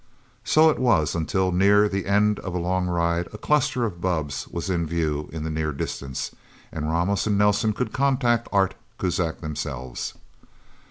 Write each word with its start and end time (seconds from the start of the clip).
So 0.43 0.71
it 0.71 0.79
was, 0.79 1.13
until, 1.13 1.51
near 1.51 1.87
the 1.87 2.07
end 2.07 2.39
of 2.39 2.55
a 2.55 2.57
long 2.57 2.87
ride, 2.87 3.27
a 3.33 3.37
cluster 3.37 3.85
of 3.85 4.01
bubbs 4.01 4.47
was 4.47 4.67
in 4.67 4.87
view 4.87 5.29
in 5.31 5.43
the 5.43 5.51
near 5.51 5.71
distance, 5.71 6.31
and 6.71 6.89
Ramos 6.89 7.27
and 7.27 7.37
Nelsen 7.37 7.71
could 7.71 7.93
contact 7.93 8.49
Art 8.51 8.73
Kuzak 8.97 9.41
themselves. 9.41 10.15